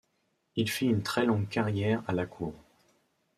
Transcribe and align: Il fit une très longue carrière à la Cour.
Il 0.55 0.67
fit 0.67 0.87
une 0.87 1.03
très 1.03 1.27
longue 1.27 1.47
carrière 1.47 2.01
à 2.07 2.13
la 2.13 2.25
Cour. 2.25 2.55